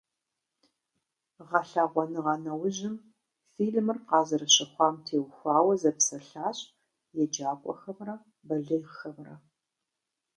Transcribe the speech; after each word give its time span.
Гъэлъэгъуэныгъэ 1.47 2.35
нэужьым 2.43 2.95
фильмыр 3.53 3.97
къазэрыщыхъуам 4.07 4.95
теухуауэ 5.05 5.73
зэпсэлъащ 5.81 6.57
еджакӀуэхэмрэ 7.21 8.15
балигъхэмрэ. 8.47 9.35